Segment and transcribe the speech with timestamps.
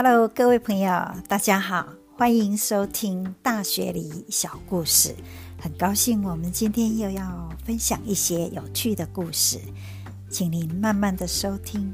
[0.00, 0.92] Hello，各位朋友，
[1.26, 1.84] 大家好，
[2.16, 5.12] 欢迎收听大学里小故事。
[5.60, 9.58] 很高兴我们今天又要分享一些有趣的故事，
[10.30, 11.92] 请您慢慢的收听。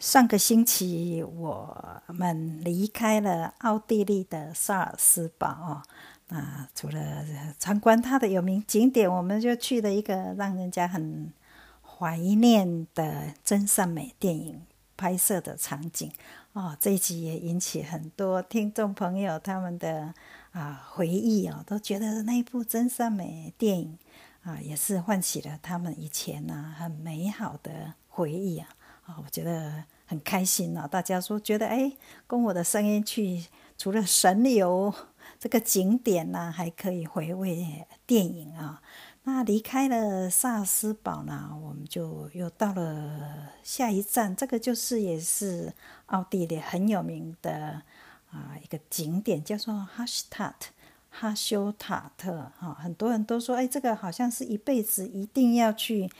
[0.00, 5.82] 上个星期我们离开了奥地利的萨尔斯堡哦。
[6.28, 7.24] 啊，除了
[7.58, 11.32] 参观它的有名景点，我们就去了一个让人家很
[11.80, 14.62] 怀念的真善美电影
[14.94, 16.12] 拍摄的场景。
[16.52, 20.12] 哦，这一集也引起很多听众朋友他们的
[20.50, 23.98] 啊回忆哦，都觉得那一部真善美电影
[24.42, 28.68] 啊，也是唤起了他们以前呢很美好的回忆啊。
[29.06, 31.90] 啊，我觉得很开心啊，大家说觉得哎，
[32.26, 33.46] 跟我的声音去，
[33.78, 34.92] 除了神游。
[35.38, 38.82] 这个景点呢，还可以回味电影啊。
[39.24, 44.34] 那离开了萨斯堡呢，我们就又到了下一站。
[44.34, 45.72] 这个就是也是
[46.06, 47.82] 奥地利很有名的
[48.30, 50.70] 啊一个景点，叫做哈斯塔特
[51.10, 52.74] 哈修塔特哈。
[52.80, 56.10] 很多人都说，哎，这个好像是一辈子一定要去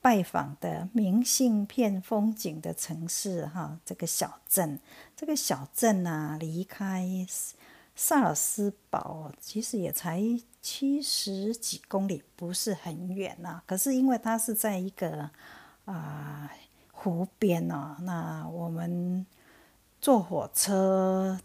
[0.00, 3.78] 拜访的明信片风景的城市哈。
[3.84, 4.80] 这个小镇，
[5.14, 7.06] 这个小镇啊，离开。
[7.96, 10.20] 萨尔斯堡其实也才
[10.60, 13.62] 七十几公里，不是很远呐。
[13.66, 15.30] 可是因为它是在一个
[15.84, 16.50] 啊
[16.92, 19.24] 湖边哦，那我们
[20.00, 21.38] 坐火车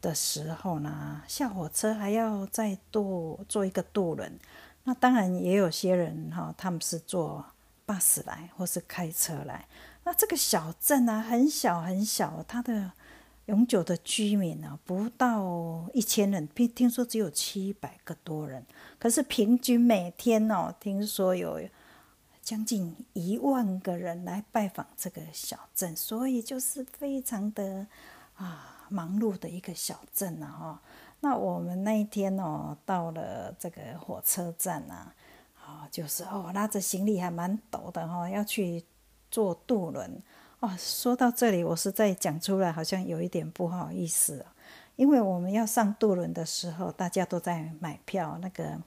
[0.00, 4.38] 的时候呢，下火车还要再坐坐一个渡轮。
[4.84, 7.44] 那当然也有些人哈，他们是坐
[7.84, 9.66] 巴士来，或是开车来。
[10.04, 12.92] 那这个小镇啊，很小很小，它的。
[13.46, 18.64] 永久的居民呢，不到一千人，听听说只有七百个多人。
[19.00, 21.60] 可是平均每天哦，听说有
[22.40, 27.86] 将近一万个人来拜访这个小镇，所以就是非常的
[28.36, 30.46] 啊忙碌的一个小镇啊。
[30.46, 30.82] 哈，
[31.20, 35.12] 那我们那一天哦，到了这个火车站啊，
[35.60, 38.84] 啊，就是哦，拉着行李还蛮陡的哈，要去
[39.32, 40.22] 坐渡轮。
[40.62, 44.46] 哦，说到这里，我实在讲出来好像有一点不好意思，
[44.94, 48.80] 因为我们要上渡轮的时候，大家都在买票，那个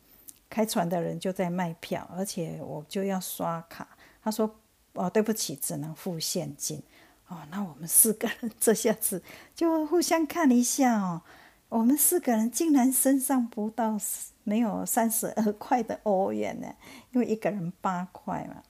[0.50, 3.90] 开船的人就在卖票，而且我就要刷卡。
[4.24, 4.50] 他说
[4.96, 6.82] ：“哦，对不起，只能付现金。”
[7.28, 9.22] 哦，那我们四个人这下子
[9.54, 11.22] 就互相看一下哦，
[11.68, 13.98] 我们四个人竟然身上不到
[14.46, 16.74] 没有三十二块的欧元呢，
[17.12, 18.64] 因为一个人八块嘛。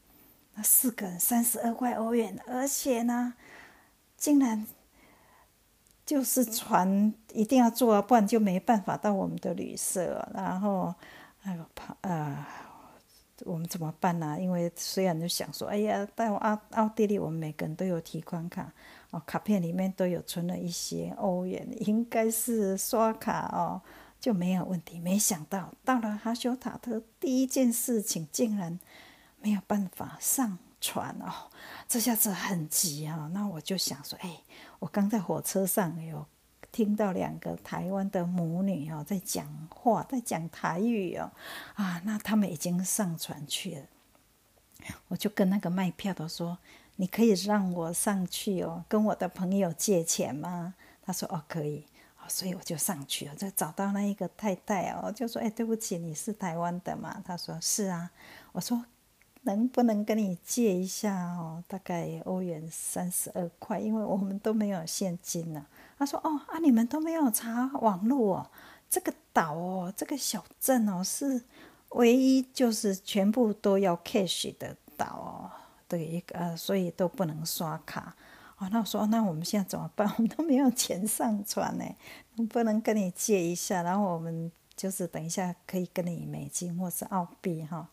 [0.58, 3.34] 那四个人三十二块欧元，而且呢，
[4.16, 4.66] 竟然
[6.06, 10.26] 就是船一定要坐，不然就没办法到我们的旅社。
[10.34, 10.96] 然后，
[11.44, 12.48] 哎呦，怕啊，
[13.44, 14.38] 我们怎么办呢？
[14.40, 18.72] 因为虽然就想说，哎呀，到奥奥地利，我们每个人都有提款卡，
[19.12, 23.82] 哦，卡片里面都有存了一些欧元，应该是刷卡哦
[24.22, 25.02] 就没有问题。
[25.02, 28.80] 没想到到了哈修塔特，第一件事情竟然。
[29.46, 31.52] 没有办法上船哦，
[31.88, 33.30] 这下子很急啊！
[33.32, 34.42] 那我就想说，哎，
[34.80, 36.26] 我刚在火车上有
[36.72, 41.32] 听到两个台湾的母女哦在讲话，在讲台语哦，
[41.76, 43.86] 啊，那他们已经上船去了。
[45.10, 46.58] 我就跟那个卖票的说
[46.98, 50.74] ：“你可以让我上去哦，跟我的朋友借钱吗？”
[51.06, 51.86] 他说：“哦，可以。”
[52.28, 58.10] 所以我就上去了，就找到那一个太太哦，就说：“哎，对不起，你是台湾的吗？”他说：“是啊。”
[58.52, 58.84] 我说。
[59.46, 61.64] 能不能跟你借一下哦？
[61.68, 65.66] 大概欧元三十二块，因为我们都没有现金呢。
[65.98, 68.50] 他说：“哦啊，你们都没有查网络哦。
[68.90, 71.42] 这个岛哦，这个小镇哦，是
[71.90, 75.52] 唯一就是全部都要 cash 的岛哦，
[75.88, 78.16] 的一个呃，所以都不能刷卡。
[78.58, 80.12] 哦，那我说那我们现在怎么办？
[80.18, 81.86] 我们都没有钱上船呢，
[82.36, 83.84] 能不能跟你借一下？
[83.84, 87.88] 然后我们就是等一下可以跟你美金或是澳币哈。”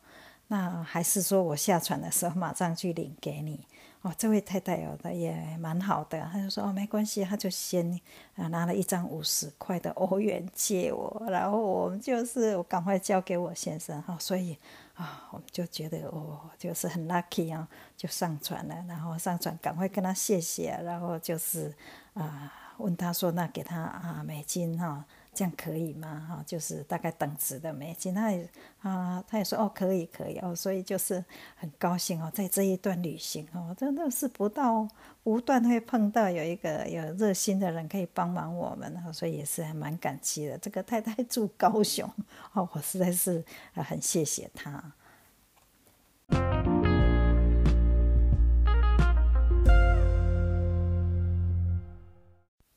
[0.53, 3.67] 那还是说我下船的时候马上去领给你
[4.03, 4.13] 哦。
[4.19, 7.99] 这位太太哦，她也蛮好的，她就说哦没关系，她就先
[8.37, 14.59] 啊拿了一张五十块的欧元借我，然后我们就是赶快交给我先生哈，所以
[14.93, 17.67] 啊我们就觉得哦就是很 lucky 啊，
[17.97, 21.75] 就上船了，然后上船赶快跟他谢谢，然后就是
[22.13, 25.03] 啊问他说那给他啊美金哈。
[25.35, 26.27] 这样可以吗？
[26.29, 28.47] 哈，就是大概等值的美金，他也
[28.81, 31.25] 啊，他也说哦，可以，可以哦，所以就是
[31.57, 34.87] 很高兴哦，在这一段旅行哦，真的是不到
[35.23, 40.59] 不断会碰到有一个有热心的人可以帮忙我们，所以也是还蛮感激的。
[40.59, 42.07] 这个太太住高雄
[42.53, 43.43] 哦，我实在是
[43.73, 44.93] 很谢谢他。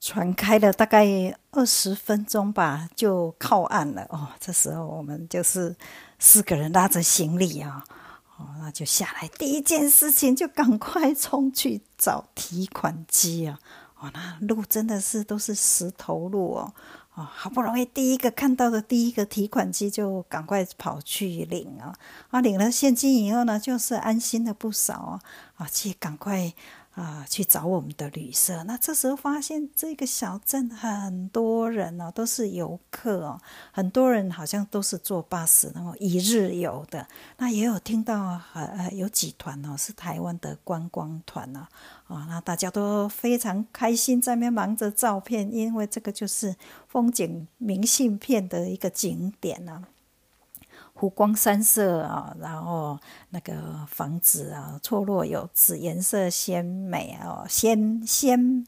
[0.06, 4.06] 船开了大概二十分钟吧，就靠岸了。
[4.12, 5.76] 哦，这时候我们就是
[6.20, 7.84] 四个人拉着行李啊，
[8.38, 13.58] 哦，那就下来，第一件事情就赶快冲去找提款机啊。
[13.98, 16.72] 哦，那路真的是都是石头路哦。
[17.16, 21.96] 哦，好不容易第一个看到的第一个提款机，就赶快跑去领啊！
[22.30, 25.22] 啊，领了现金以后呢，就是安心了不少啊！
[25.56, 26.54] 啊，去赶快。
[26.96, 28.64] 啊，去找我们的旅社。
[28.64, 33.40] 那这时候发现这个小镇很多人哦，都是游客哦，
[33.72, 37.06] 很多人好像都是坐巴士，然后一日游的。
[37.38, 41.68] 那也有听到呃有几团哦，是台湾的观光团呢。
[42.08, 46.56] 啊，那大家都非常开心，在那边忙着照片，因为这个就是
[46.88, 49.84] 风景明信片的一个景点呢。
[50.98, 52.98] 湖光山色啊，然后
[53.32, 53.54] 那个
[53.86, 58.66] 房子啊，错落有致，颜色鲜美哦，鲜鲜，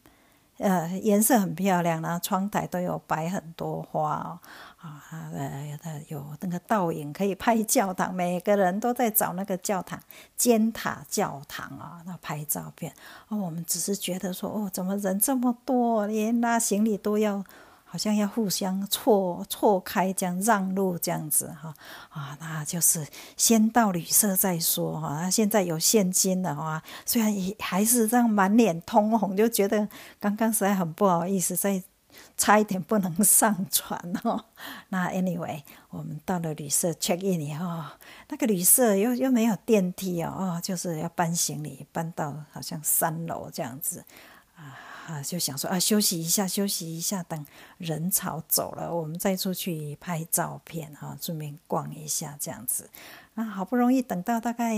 [0.58, 2.02] 呃，颜色很漂亮。
[2.02, 4.40] 然后窗台都有摆很多花哦，
[4.78, 5.02] 啊，
[5.34, 9.98] 呃，有那个倒影可以拍教堂，每个人都在找那个教堂
[10.36, 12.94] 尖塔教堂啊，那拍照片。
[13.30, 17.42] 哦，我们只是觉得说，哦，怎么人这么多，连拉行李都要。
[17.90, 21.74] 好像要互相错错开，这样让路这样子哈
[22.10, 23.08] 啊，那就是
[23.38, 25.22] 先到旅社再说哈。
[25.22, 29.88] 那现在有现金了哈，虽然也还是这样满脸通红，就觉得
[30.20, 31.82] 刚刚实在很不好意思，再
[32.36, 34.44] 差一点不能上船哦。
[34.90, 37.84] 那 anyway，我们到了旅社 check in 以后，
[38.28, 44.04] 那个旅社又又没有电梯哦，哦，就是要搬行李搬到好像三楼这样子
[44.56, 44.78] 啊。
[45.08, 47.46] 啊，就想说啊，休息一下，休息一下，等
[47.78, 52.90] 人潮走了，我们再出去拍照片哈，顺便逛一下这样子。
[53.36, 54.76] 那好不容易等到大概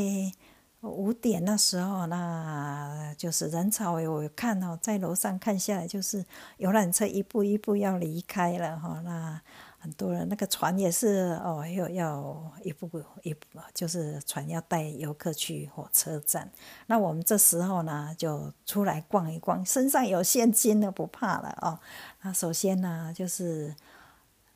[0.81, 6.23] 五点那时候，那就是人潮，我看哦，在楼上看下来，就是
[6.57, 9.41] 游览车一步一步要离开了哈，那。
[9.81, 12.85] 很多人那个船也是哦，要要一步
[13.23, 16.51] 一步，就是船要带游客去火车站。
[16.87, 21.79] 那我们这时候呢，就出来逛一逛，身上有现金的不怕了哦。
[22.21, 23.73] 那首先呢，就是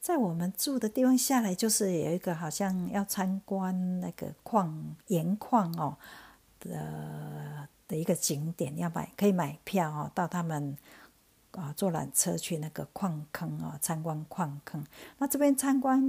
[0.02, 5.98] 在我们住的地方下来，就是有一个好像要参观那个矿盐矿哦
[6.60, 10.78] 的的一个景点，要买可以买票哦，到他们。
[11.54, 14.86] 啊，坐缆车去那个矿坑啊，参观矿坑。
[15.18, 16.02] 那这边参观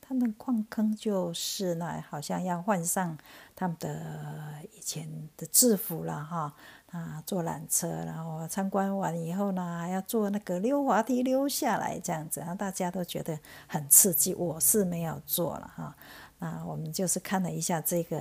[0.00, 3.16] 他们矿坑，就是那好像要换上
[3.54, 6.54] 他们的以前的制服了哈。
[6.90, 13.38] 啊，坐缆车，然后参观完以后呢，还要坐那个溜滑梯溜下来，这样子，然后大家都觉得
[13.68, 14.34] 很刺激。
[14.34, 15.96] 我是没有坐了哈。
[16.40, 18.20] 那我们就是看了一下这个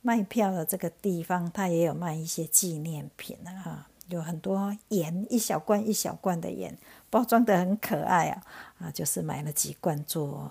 [0.00, 3.86] 卖票的这个地方，它也有卖一些纪念品的哈。
[4.08, 6.78] 有很多盐，一小罐一小罐的盐，
[7.10, 8.42] 包装的很可爱啊
[8.78, 8.90] 啊！
[8.90, 10.50] 就是买了几罐做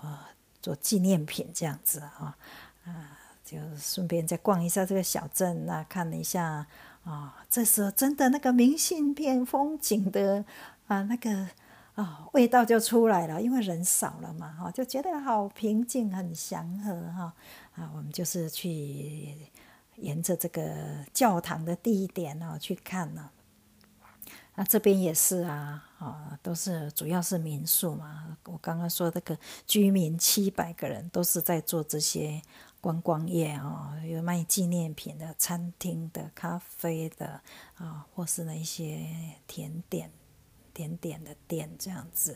[0.60, 2.36] 做纪念品这样子啊
[2.84, 3.18] 啊！
[3.44, 6.66] 就顺便再逛一下这个小镇，那看了一下
[7.04, 10.44] 啊，这时候真的那个明信片风景的
[10.88, 11.48] 啊那个
[11.94, 17.32] 啊味道就出来了，因为人少了嘛哈，就觉得好平静，很祥和哈
[17.76, 17.90] 啊！
[17.94, 19.34] 我们就是去
[19.94, 20.74] 沿着这个
[21.14, 23.30] 教堂的地点哦去看呢。
[24.58, 28.38] 那这边也是啊，啊，都是主要是民宿嘛。
[28.46, 32.40] 我刚刚说那个居民七百个人，都是在做这些
[32.80, 37.38] 观光业啊，有卖纪念品的、餐厅的、咖啡的
[37.74, 39.06] 啊，或是那一些
[39.46, 40.10] 甜点、
[40.72, 42.34] 甜点的店这样子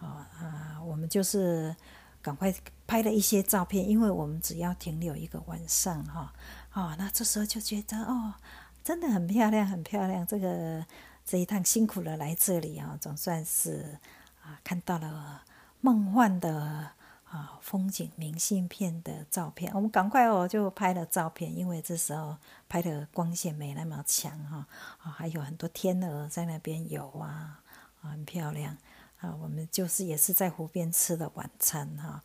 [0.00, 1.76] 啊啊，我们就是
[2.20, 2.52] 赶快
[2.84, 6.32] 拍了一些照片，因为我们只要停留一个晚上哈，
[6.70, 8.34] 啊，那这时候就觉得哦，
[8.82, 10.84] 真的很漂亮，很漂亮，这个。
[11.30, 14.00] 这一趟辛苦了，来这里啊，总算是
[14.42, 15.44] 啊看到了
[15.80, 16.90] 梦幻的
[17.22, 19.72] 啊风景明信片的照片。
[19.72, 22.36] 我们赶快哦就拍了照片，因为这时候
[22.68, 24.66] 拍的光线没那么强哈
[25.04, 27.62] 啊，还有很多天鹅在那边游啊
[28.02, 28.76] 啊，很漂亮
[29.20, 29.32] 啊。
[29.40, 32.24] 我们就是也是在湖边吃的晚餐哈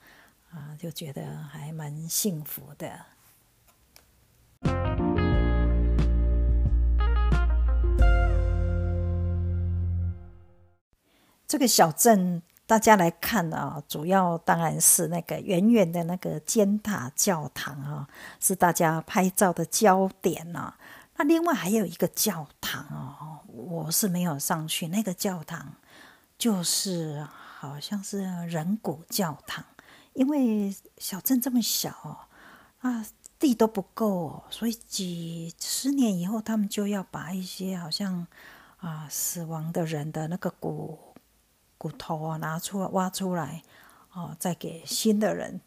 [0.50, 3.06] 啊，就觉得还蛮幸福的。
[11.68, 18.08] 小镇，大家来看啊，主要当然是那个远远的那个尖塔教堂啊，
[18.40, 20.74] 是大家拍照的焦点呐。
[21.18, 24.88] 那另外还有一个教堂哦，我是没有上去。
[24.88, 25.74] 那个教堂
[26.38, 27.26] 就是
[27.60, 29.64] 好像是人骨教堂，
[30.14, 32.28] 因为小镇这么小
[32.82, 33.06] 啊，
[33.40, 38.28] 地都不够，所以几十年以后，他们就要把一些好像。
[38.80, 41.00] 啊死亡的人的那个骨
[41.86, 43.62] 骨头啊拿出来挖出来，
[44.12, 45.62] 哦，再给新的人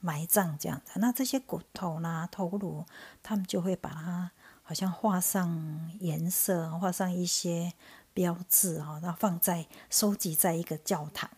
[0.00, 0.92] 埋葬这样子。
[0.94, 2.86] 那这些骨头呢头颅，
[3.22, 4.30] 他们就会把它
[4.62, 7.74] 好像画上颜色，画上一些
[8.14, 11.28] 标志啊，然后放在收集在一个教堂。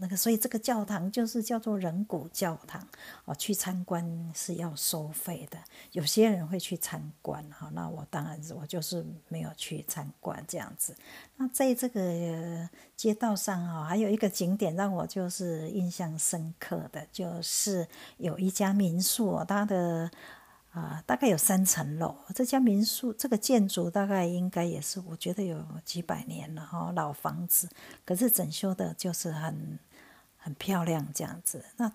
[0.00, 2.86] 那个，所以这个教堂就是叫做人骨教堂
[3.24, 3.34] 哦。
[3.34, 5.58] 去参观是要收费的，
[5.90, 7.68] 有些人会去参观哈。
[7.74, 10.96] 那我当然我就是没有去参观这样子。
[11.36, 17.86] 那在这个街道上哈，还有一个景点让我就是印象深刻的，就是
[18.18, 20.08] 有一家民宿，它的
[20.70, 22.14] 啊大概有三层楼。
[22.32, 27.68] 这家民宿这个建筑大概应该也是我觉得有几百年了哈，老房子，
[28.04, 29.76] 可是整修的就是很。
[30.48, 31.62] 很漂亮，这样子。
[31.76, 31.92] 那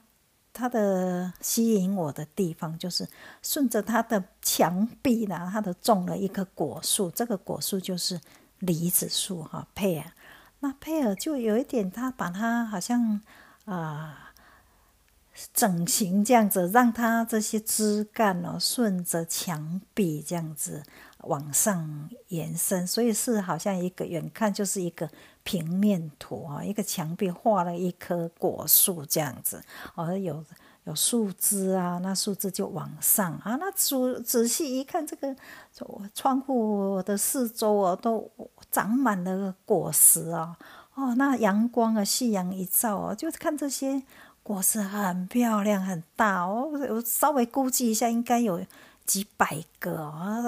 [0.54, 3.08] 它的吸引我的地方，就是
[3.42, 7.10] 顺着它的墙壁呢，它的种了一棵果树。
[7.10, 8.22] 这个果树就是
[8.60, 10.06] 梨子树，哈，佩尔。
[10.60, 13.20] 那佩尔就有一点，他把它好像
[13.66, 14.32] 啊
[15.54, 20.84] 整形这样子，让它这些枝干哦顺着墙壁这样子
[21.26, 25.10] 往上延伸，所以是好像一个远看就是一个。
[25.46, 29.62] 平面图啊，一个墙壁画了一棵果树这样子，
[29.94, 30.42] 哦，有
[30.86, 35.36] 有树枝啊，那树枝就往上啊，那仔仔细一看，这个
[36.16, 38.32] 窗户的四周啊，都
[38.72, 40.58] 长满了果实啊，
[40.96, 44.02] 哦，那阳光啊，夕阳一照啊，就看这些
[44.44, 48.66] 果实很漂亮很大哦，我稍微估计一下，应该有
[49.06, 50.42] 几百个啊，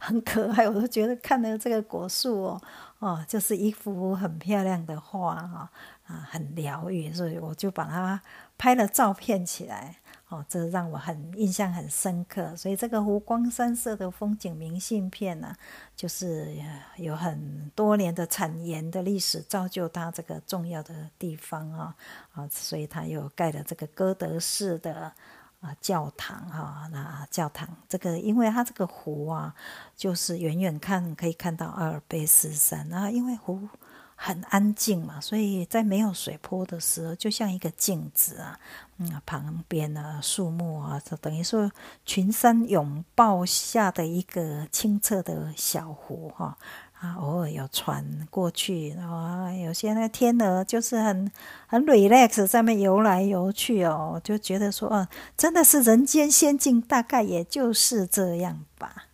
[0.00, 2.62] 很可爱，我都觉得看了这个果树哦。
[2.98, 5.70] 哦，就是一幅很漂亮的画哈，
[6.06, 8.20] 啊，很疗愈，所以我就把它
[8.56, 9.96] 拍了照片起来。
[10.28, 12.56] 哦，这让我很印象很深刻。
[12.56, 15.54] 所以这个湖光山色的风景明信片呢，
[15.94, 16.56] 就是
[16.96, 21.94] 有很多年的产盐的历史，造就它这个重要的地方啊
[22.32, 25.12] 啊，所以它又盖了这个哥德式的。
[25.62, 29.54] 啊，教堂哈，那教堂这个，因为它这个湖啊，
[29.96, 33.68] 就是远远看可以看到阿尔卑斯山啊，因为湖
[34.16, 38.58] 很安静嘛，所以在没有水波的时候，就像一个镜子啊，
[38.98, 41.70] 嗯，旁边呢树木啊，就等于说
[42.04, 46.46] 群山拥抱下的一个清澈的小湖哈。
[46.46, 46.56] 啊，
[47.02, 51.28] 啊偶尔有船过去，然后有些那天鹅就是很
[51.66, 59.08] 很 relax，在那游来游去哦，就觉得说，哦，真的是人间仙境，大概也就是这样吧。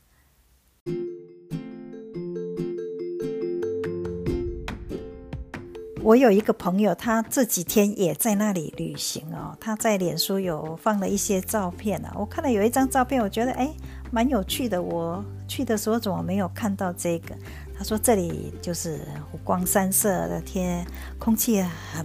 [6.02, 13.70] 我有一个朋友，他这几天也在那里旅行哦，他在脸书有放了一些照片啊，我看了有一张照片，我觉得哎，
[14.10, 14.80] 蛮有趣的。
[14.80, 17.34] 我去的时候怎么没有看到这个？
[17.78, 18.98] 他说：“这里就是
[19.30, 20.84] 湖光山色的天，
[21.16, 22.04] 空气很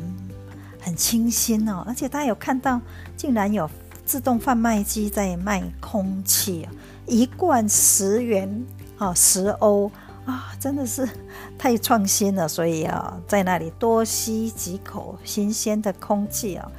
[0.79, 2.79] 很清新哦，而且他有看到，
[3.17, 3.67] 竟然有
[4.05, 6.69] 自动贩卖机在卖空气，
[7.07, 8.63] 一罐十元
[8.99, 9.91] 哦，十欧
[10.25, 11.09] 啊，真的是
[11.57, 12.47] 太创新了。
[12.47, 16.71] 所以啊，在那里多吸几口新鲜的空气哦，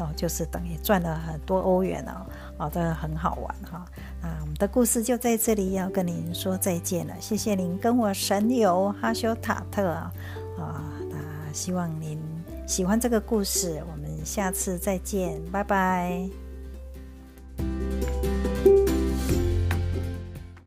[0.00, 2.26] 哦，就是等于赚了很多欧元哦，
[2.58, 3.84] 哦，这很好玩哈。”
[4.22, 7.14] 啊，我们的故事就在这里，要跟您说再见了。
[7.20, 10.12] 谢谢您跟我神游哈修塔特啊，
[10.58, 12.18] 啊，那希望您
[12.66, 16.43] 喜欢这个故事，我们下次再见，拜拜。